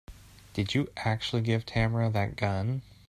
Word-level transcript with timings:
Did 0.53 0.73
you 0.73 0.89
actually 0.97 1.43
give 1.43 1.63
Tamara 1.63 2.09
that 2.09 2.35
gun? 2.35 2.81